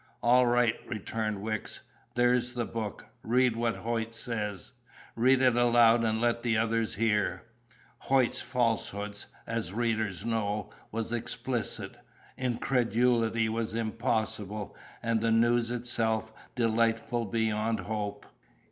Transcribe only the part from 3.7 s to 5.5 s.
Hoyt says read